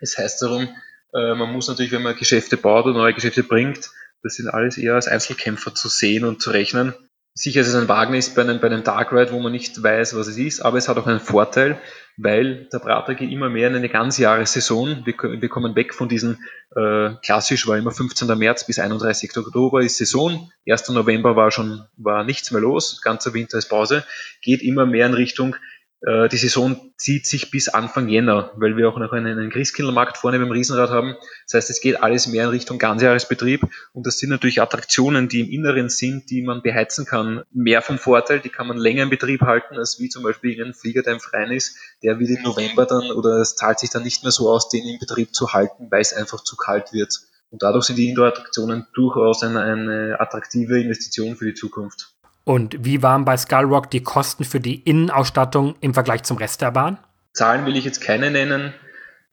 [0.00, 0.68] Es heißt darum,
[1.14, 3.90] äh, man muss natürlich, wenn man Geschäfte baut oder neue Geschäfte bringt,
[4.22, 6.94] das sind alles eher als Einzelkämpfer zu sehen und zu rechnen.
[7.38, 10.16] Sicher ist es ein Wagnis bei einem, bei einem Dark Ride, wo man nicht weiß,
[10.16, 11.78] was es ist, aber es hat auch einen Vorteil,
[12.16, 15.02] weil der Prater geht immer mehr in eine Ganzjahressaison.
[15.04, 16.38] Wir, wir kommen weg von diesen,
[16.74, 18.38] äh, klassisch war immer 15.
[18.38, 19.36] März bis 31.
[19.36, 20.88] Oktober ist Saison, 1.
[20.88, 24.06] November war schon, war nichts mehr los, ganzer Winter ist Pause,
[24.40, 25.56] geht immer mehr in Richtung,
[26.02, 30.38] äh, die Saison zieht sich bis Anfang Jänner, weil wir auch noch einen, Christkindlmarkt vorne
[30.38, 31.16] beim Riesenrad haben.
[31.46, 35.40] Das heißt, es geht alles mehr in Richtung Ganzjahresbetrieb und das sind natürlich Attraktionen, die
[35.40, 37.44] im Inneren sind, die man beheizen kann.
[37.52, 40.74] Mehr vom Vorteil, die kann man länger in Betrieb halten, als wie zum Beispiel ein
[40.74, 44.02] Flieger, der im Freien ist, der wird im November dann oder es zahlt sich dann
[44.02, 47.12] nicht mehr so aus, den in Betrieb zu halten, weil es einfach zu kalt wird.
[47.50, 52.15] Und dadurch sind die Indoor-Attraktionen durchaus eine, eine attraktive Investition für die Zukunft.
[52.46, 56.70] Und wie waren bei Skullrock die Kosten für die Innenausstattung im Vergleich zum Rest der
[56.70, 56.96] Bahn?
[57.32, 58.72] Zahlen will ich jetzt keine nennen,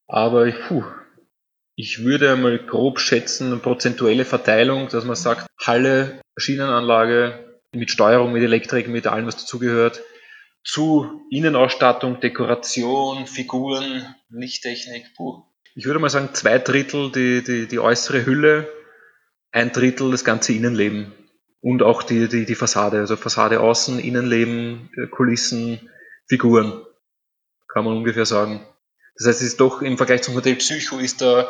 [0.07, 0.83] aber puh,
[1.75, 8.33] ich würde einmal grob schätzen, eine prozentuelle Verteilung, dass man sagt, Halle, Schienenanlage mit Steuerung,
[8.33, 10.01] mit Elektrik, mit allem, was dazugehört,
[10.63, 15.43] zu Innenausstattung, Dekoration, Figuren, Lichttechnik, puh.
[15.75, 18.67] Ich würde mal sagen, zwei Drittel die, die, die äußere Hülle,
[19.51, 21.13] ein Drittel das ganze Innenleben
[21.63, 25.89] und auch die, die, die Fassade, also Fassade außen, Innenleben, äh, Kulissen,
[26.27, 26.85] Figuren,
[27.69, 28.67] kann man ungefähr sagen.
[29.15, 31.47] Das heißt, es ist doch im Vergleich zum Hotel Psycho ist da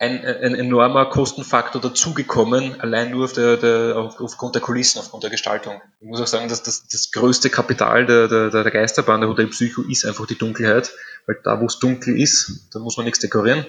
[0.00, 5.22] ein, ein enormer Kostenfaktor dazugekommen, allein nur auf der, der, auf, aufgrund der Kulissen, aufgrund
[5.22, 5.80] der Gestaltung.
[6.00, 9.46] Ich muss auch sagen, dass das, das größte Kapital der, der, der Geisterbahn, der Hotel
[9.46, 10.92] Psycho, ist einfach die Dunkelheit,
[11.26, 13.64] weil da, wo es dunkel ist, da muss man nichts dekorieren.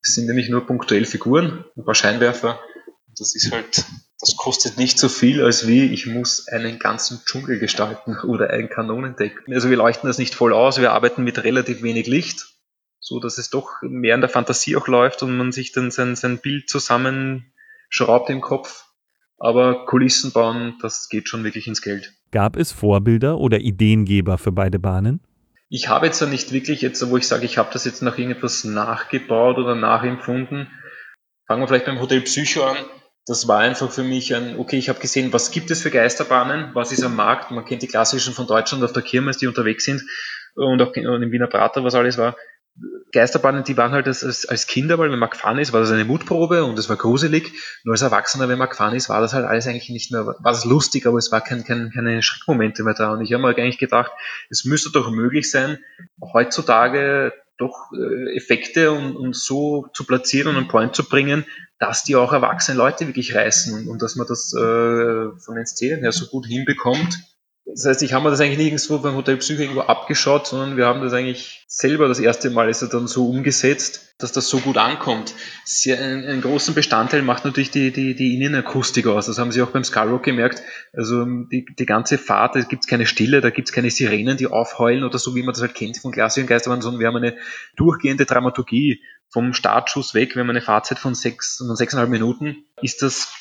[0.00, 2.60] Es sind nämlich nur punktuell Figuren, ein paar Scheinwerfer.
[3.18, 3.84] Das ist halt
[4.24, 8.70] das kostet nicht so viel, als wie ich muss einen ganzen Dschungel gestalten oder ein
[8.70, 9.44] Kanonendeck.
[9.48, 12.46] Also wir leuchten das nicht voll aus, wir arbeiten mit relativ wenig Licht,
[13.00, 16.16] so dass es doch mehr in der Fantasie auch läuft und man sich dann sein,
[16.16, 18.86] sein Bild zusammenschraubt im Kopf.
[19.36, 22.14] Aber Kulissen bauen, das geht schon wirklich ins Geld.
[22.30, 25.20] Gab es Vorbilder oder Ideengeber für beide Bahnen?
[25.68, 28.16] Ich habe jetzt ja nicht wirklich jetzt, wo ich sage, ich habe das jetzt nach
[28.16, 30.68] irgendetwas nachgebaut oder nachempfunden.
[31.46, 32.76] Fangen wir vielleicht beim Hotel Psycho an
[33.26, 36.70] das war einfach für mich ein, okay, ich habe gesehen, was gibt es für Geisterbahnen,
[36.74, 39.84] was ist am Markt, man kennt die klassischen von Deutschland auf der Kirmes, die unterwegs
[39.84, 40.02] sind
[40.54, 42.36] und auch im Wiener Prater, was alles war.
[43.12, 46.04] Geisterbahnen, die waren halt als, als Kinder, weil wenn man gefahren ist, war das eine
[46.04, 47.52] Mutprobe und es war gruselig.
[47.84, 50.36] Nur als Erwachsener, wenn man gefahren ist, war das halt alles eigentlich nicht mehr, war
[50.42, 53.12] das lustig, aber es war kein, kein, keine Schreckmomente mehr da.
[53.12, 54.10] Und ich habe mir eigentlich gedacht,
[54.50, 55.78] es müsste doch möglich sein,
[56.20, 61.46] heutzutage doch äh, Effekte und, und so zu platzieren und einen Point zu bringen,
[61.78, 65.66] dass die auch erwachsene Leute wirklich reißen und, und dass man das äh, von den
[65.66, 67.18] Szenen her so gut hinbekommt.
[67.66, 70.86] Das heißt, ich habe mir das eigentlich nirgendwo beim Hotel Psycho irgendwo abgeschaut, sondern wir
[70.86, 74.58] haben das eigentlich selber das erste Mal ist er dann so umgesetzt, dass das so
[74.58, 75.34] gut ankommt.
[75.64, 79.26] Sehr, einen, einen, großen Bestandteil macht natürlich die, die, die Innenakustik aus.
[79.26, 80.62] Das haben Sie auch beim Skyrock gemerkt.
[80.92, 84.36] Also die, die ganze Fahrt, da gibt es keine Stille, da gibt es keine Sirenen,
[84.36, 87.16] die aufheulen oder so, wie man das halt kennt von klassischen Geisterbahnen, sondern wir haben
[87.16, 87.36] eine
[87.76, 89.02] durchgehende Dramaturgie
[89.34, 93.34] vom Startschuss weg, wir haben eine Fahrzeit von sechs, von sechseinhalb Minuten, ist das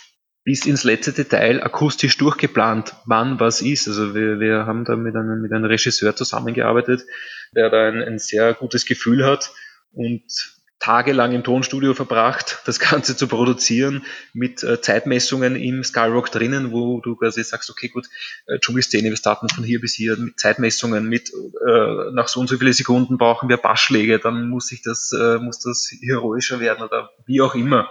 [0.44, 3.88] bis ins letzte Detail akustisch durchgeplant, wann was ist.
[3.88, 7.04] Also wir, wir haben da mit einem, mit einem Regisseur zusammengearbeitet,
[7.56, 9.52] der da ein, ein sehr gutes Gefühl hat
[9.92, 10.24] und
[10.84, 17.00] tagelang im Tonstudio verbracht, das Ganze zu produzieren mit äh, Zeitmessungen im Skyrock drinnen, wo
[17.00, 18.10] du quasi sagst, okay, gut,
[18.48, 22.50] äh, Dschungelszene, wir starten von hier bis hier mit Zeitmessungen, mit äh, nach so und
[22.50, 26.84] so viele Sekunden brauchen wir Bassschläge, dann muss ich das, äh, muss das heroischer werden
[26.84, 27.90] oder wie auch immer.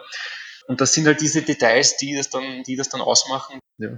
[0.66, 3.58] Und das sind halt diese Details, die das dann, die das dann ausmachen.
[3.78, 3.88] Ja.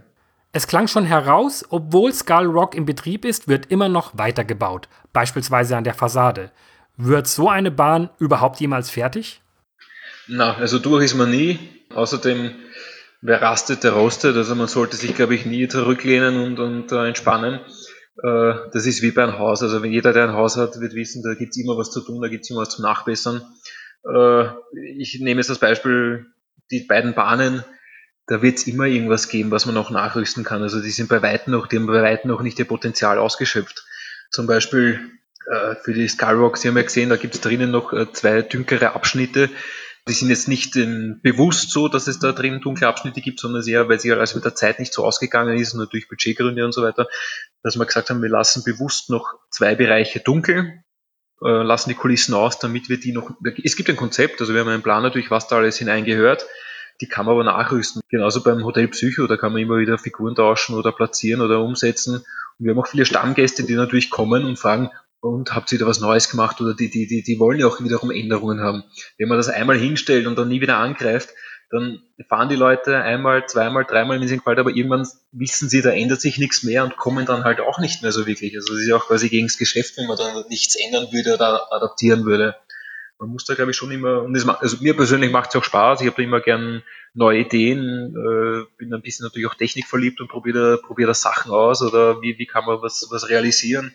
[0.52, 5.76] Es klang schon heraus, obwohl Skull Rock im Betrieb ist, wird immer noch weitergebaut, beispielsweise
[5.76, 6.52] an der Fassade.
[6.96, 9.40] Wird so eine Bahn überhaupt jemals fertig?
[10.28, 11.58] Na, also durch ist man nie.
[11.92, 12.54] Außerdem,
[13.20, 14.36] wer rastet, der rostet.
[14.36, 17.60] Also man sollte sich, glaube ich, nie zurücklehnen und, und äh, entspannen.
[18.22, 19.62] Äh, das ist wie bei einem Haus.
[19.62, 22.00] Also wenn jeder, der ein Haus hat, wird wissen, da gibt es immer was zu
[22.00, 23.42] tun, da gibt es immer was zum Nachbessern.
[24.04, 24.44] Äh,
[24.98, 26.26] ich nehme jetzt das Beispiel,
[26.70, 27.64] die beiden Bahnen,
[28.26, 30.62] da wird es immer irgendwas geben, was man noch nachrüsten kann.
[30.62, 33.84] Also die sind bei weitem noch, die haben bei weitem noch nicht ihr Potenzial ausgeschöpft.
[34.30, 35.00] Zum Beispiel
[35.82, 38.94] für die Skyrock, Sie haben ja gesehen, da gibt es drinnen noch äh, zwei dünkere
[38.94, 39.50] Abschnitte.
[40.06, 43.66] Die sind jetzt nicht ähm, bewusst so, dass es da drinnen dunkle Abschnitte gibt, sondern
[43.66, 46.72] eher, weil sie also mit der Zeit nicht so ausgegangen ist, nur durch Budgetgründe und
[46.72, 47.08] so weiter,
[47.62, 50.82] dass wir gesagt haben, wir lassen bewusst noch zwei Bereiche dunkel,
[51.42, 53.30] äh, lassen die Kulissen aus, damit wir die noch.
[53.62, 56.46] Es gibt ein Konzept, also wir haben einen Plan natürlich, was da alles hineingehört.
[57.00, 58.02] Die kann man aber nachrüsten.
[58.08, 62.16] Genauso beim Hotel Psycho, da kann man immer wieder Figuren tauschen oder platzieren oder umsetzen
[62.16, 62.24] Und
[62.58, 64.90] wir haben auch viele Stammgäste, die natürlich kommen und fragen,
[65.24, 68.10] und habt da was Neues gemacht oder die, die, die, die wollen ja auch wiederum
[68.10, 68.84] Änderungen haben.
[69.16, 71.30] Wenn man das einmal hinstellt und dann nie wieder angreift,
[71.70, 75.90] dann fahren die Leute einmal, zweimal, dreimal in den Wald, aber irgendwann wissen sie, da
[75.90, 78.54] ändert sich nichts mehr und kommen dann halt auch nicht mehr so wirklich.
[78.54, 81.34] Also es ist ja auch quasi gegen das Geschäft, wenn man dann nichts ändern würde
[81.34, 82.56] oder adaptieren würde.
[83.18, 85.64] Man muss da, glaube ich, schon immer, und das, also mir persönlich macht es auch
[85.64, 86.82] Spaß, ich habe da immer gern
[87.14, 91.52] neue Ideen, äh, bin ein bisschen natürlich auch technikverliebt und probiere da, probiere da Sachen
[91.52, 93.94] aus oder wie, wie kann man was, was realisieren.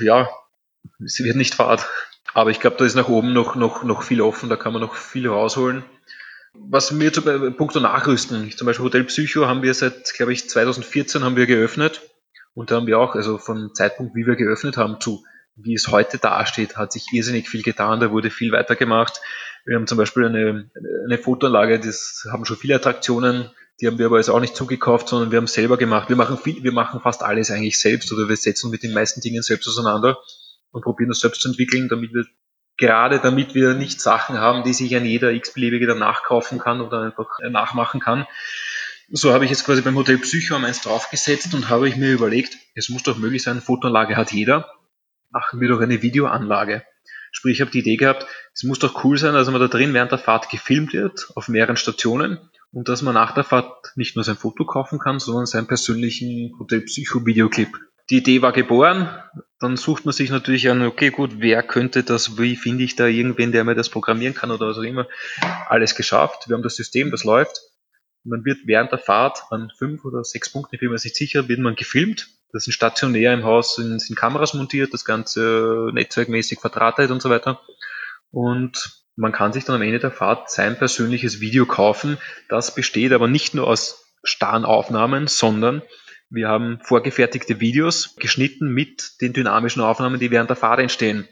[0.00, 0.28] Ja,
[1.04, 1.86] es wird nicht fad.
[2.34, 4.82] Aber ich glaube, da ist nach oben noch, noch, noch viel offen, da kann man
[4.82, 5.84] noch viel rausholen.
[6.54, 11.24] Was mir zum Punkt Nachrüsten, zum Beispiel Hotel Psycho haben wir seit, glaube ich, 2014
[11.24, 12.02] haben wir geöffnet.
[12.54, 15.24] Und da haben wir auch, also vom Zeitpunkt, wie wir geöffnet haben, zu
[15.58, 19.20] wie es heute dasteht, hat sich irrsinnig viel getan, da wurde viel weitergemacht.
[19.64, 20.70] Wir haben zum Beispiel eine,
[21.04, 25.08] eine Fotoanlage, das haben schon viele Attraktionen, die haben wir aber jetzt auch nicht zugekauft,
[25.08, 26.08] sondern wir haben selber gemacht.
[26.08, 29.20] Wir machen viel, wir machen fast alles eigentlich selbst oder wir setzen mit den meisten
[29.20, 30.18] Dingen selbst auseinander
[30.70, 32.24] und probieren das selbst zu entwickeln, damit wir
[32.78, 37.02] gerade damit wir nicht Sachen haben, die sich ein jeder x-beliebige dann nachkaufen kann oder
[37.02, 38.26] einfach nachmachen kann.
[39.10, 42.56] So habe ich jetzt quasi beim Hotel Psycho eins draufgesetzt und habe ich mir überlegt,
[42.74, 44.70] es muss doch möglich sein, Fotoanlage hat jeder,
[45.30, 46.84] machen wir doch eine Videoanlage.
[47.32, 49.94] Sprich, ich habe die Idee gehabt, es muss doch cool sein, dass man da drin
[49.94, 52.38] während der Fahrt gefilmt wird, auf mehreren Stationen,
[52.72, 56.54] und dass man nach der Fahrt nicht nur sein Foto kaufen kann, sondern seinen persönlichen
[56.58, 57.78] Hotel Psycho Videoclip.
[58.10, 59.08] Die Idee war geboren,
[59.58, 63.06] dann sucht man sich natürlich an, okay, gut, wer könnte das, wie finde ich da
[63.06, 65.06] irgendwen, der mir das programmieren kann oder was auch immer.
[65.68, 67.60] Alles geschafft, wir haben das System, das läuft.
[68.24, 71.48] Man wird während der Fahrt an fünf oder sechs Punkten, ich bin mir nicht sicher,
[71.48, 72.28] wird man gefilmt.
[72.52, 77.28] Das sind stationär im Haus, sind, sind Kameras montiert, das Ganze netzwerkmäßig verdrahtet und so
[77.28, 77.60] weiter.
[78.30, 82.18] Und man kann sich dann am Ende der Fahrt sein persönliches Video kaufen.
[82.48, 85.82] Das besteht aber nicht nur aus starren Aufnahmen, sondern
[86.30, 91.26] wir haben vorgefertigte Videos geschnitten mit den dynamischen Aufnahmen, die während der Fahrt entstehen.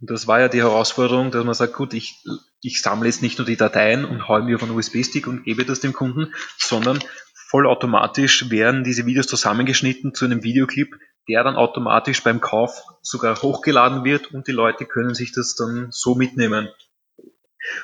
[0.00, 2.24] Und das war ja die Herausforderung, dass man sagt, gut, ich,
[2.62, 5.66] ich sammle jetzt nicht nur die Dateien und haue mir auf einen USB-Stick und gebe
[5.66, 7.00] das dem Kunden, sondern
[7.34, 10.96] vollautomatisch werden diese Videos zusammengeschnitten zu einem Videoclip,
[11.28, 15.88] der dann automatisch beim Kauf sogar hochgeladen wird und die Leute können sich das dann
[15.90, 16.70] so mitnehmen.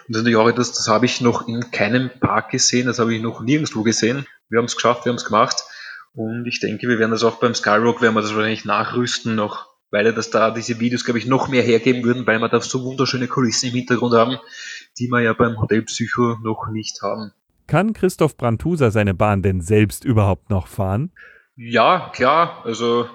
[0.06, 2.98] Und das ist natürlich auch etwas, das habe ich noch in keinem Park gesehen, das
[2.98, 4.26] habe ich noch nirgendwo gesehen.
[4.48, 5.64] Wir haben es geschafft, wir haben es gemacht.
[6.14, 9.70] Und ich denke, wir werden das auch beim Skyrock, werden wir das wahrscheinlich nachrüsten noch,
[9.90, 12.84] weil das da diese Videos, glaube ich, noch mehr hergeben würden, weil wir da so
[12.84, 14.38] wunderschöne Kulissen im Hintergrund haben,
[14.98, 17.32] die wir ja beim Hotel Psycho noch nicht haben.
[17.66, 21.12] Kann Christoph Brandhuser seine Bahn denn selbst überhaupt noch fahren?
[21.56, 22.62] Ja, klar.
[22.64, 23.08] Also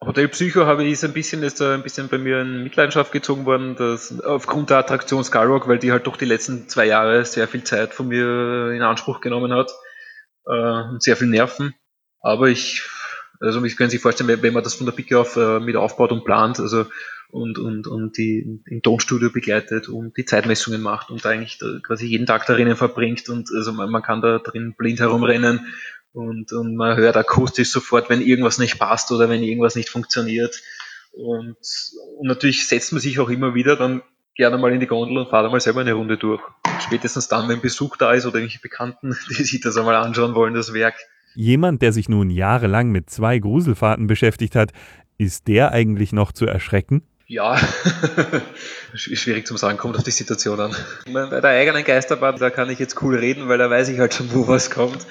[0.00, 3.76] Hotel Psycho habe ich ein bisschen ist ein bisschen bei mir in Mitleidenschaft gezogen worden,
[3.76, 7.64] dass aufgrund der Attraktion Skyrock, weil die halt doch die letzten zwei Jahre sehr viel
[7.64, 9.70] Zeit von mir in Anspruch genommen hat
[10.46, 11.74] äh, und sehr viel Nerven.
[12.20, 12.82] Aber ich,
[13.40, 16.12] also ich kann sich vorstellen, wenn man das von der Picke auf äh, mit aufbaut
[16.12, 16.86] und plant, also
[17.30, 22.26] und, und, und die im Tonstudio begleitet und die Zeitmessungen macht und eigentlich quasi jeden
[22.26, 25.66] Tag darin verbringt und also man, man kann da drin blind herumrennen
[26.16, 30.62] und, und man hört akustisch sofort, wenn irgendwas nicht passt oder wenn irgendwas nicht funktioniert.
[31.12, 31.56] Und,
[32.18, 34.02] und natürlich setzt man sich auch immer wieder dann
[34.34, 36.40] gerne mal in die Gondel und fahrt einmal selber eine Runde durch.
[36.80, 40.54] Spätestens dann, wenn Besuch da ist oder irgendwelche Bekannten, die sich das einmal anschauen wollen,
[40.54, 40.94] das Werk.
[41.34, 44.72] Jemand, der sich nun jahrelang mit zwei Gruselfahrten beschäftigt hat,
[45.18, 47.02] ist der eigentlich noch zu erschrecken?
[47.28, 47.58] Ja,
[48.94, 50.76] schwierig zu sagen, kommt auf die Situation an.
[51.12, 54.14] Bei der eigenen Geisterbahn, da kann ich jetzt cool reden, weil da weiß ich halt
[54.14, 55.04] schon, wo was kommt.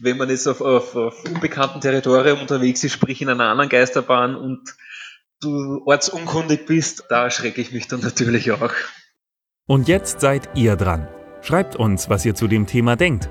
[0.00, 4.34] Wenn man jetzt auf, auf, auf unbekannten Territorium unterwegs ist, sprich in einer anderen Geisterbahn
[4.34, 4.74] und
[5.40, 8.72] du ortsunkundig bist, da erschrecke ich mich dann natürlich auch.
[9.66, 11.06] Und jetzt seid ihr dran.
[11.40, 13.30] Schreibt uns, was ihr zu dem Thema denkt.